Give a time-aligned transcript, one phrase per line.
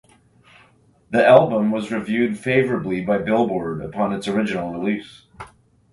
[1.11, 5.25] The album was reviewed favorably by "Billboard" upon its original release.